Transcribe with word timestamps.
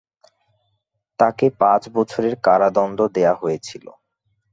তাকে 1.19 1.45
পাঁচ 1.59 1.83
বছরের 1.93 2.35
কারাদণ্ড 2.43 2.99
দেওয়া 3.15 3.33
হয়েছিল। 3.35 3.85